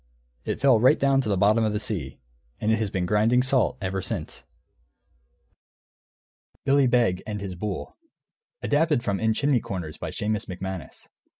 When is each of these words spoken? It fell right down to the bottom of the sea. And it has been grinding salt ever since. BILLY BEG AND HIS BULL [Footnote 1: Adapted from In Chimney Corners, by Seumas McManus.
It 0.45 0.59
fell 0.59 0.79
right 0.79 0.97
down 0.97 1.21
to 1.21 1.29
the 1.29 1.37
bottom 1.37 1.63
of 1.63 1.73
the 1.73 1.79
sea. 1.79 2.17
And 2.59 2.71
it 2.71 2.79
has 2.79 2.89
been 2.89 3.05
grinding 3.05 3.43
salt 3.43 3.77
ever 3.81 4.01
since. 4.01 4.43
BILLY 6.65 6.87
BEG 6.87 7.21
AND 7.27 7.39
HIS 7.39 7.53
BULL 7.53 7.85
[Footnote 7.85 8.61
1: 8.61 8.61
Adapted 8.63 9.03
from 9.03 9.19
In 9.19 9.33
Chimney 9.35 9.59
Corners, 9.59 9.99
by 9.99 10.09
Seumas 10.09 10.47
McManus. 10.47 11.07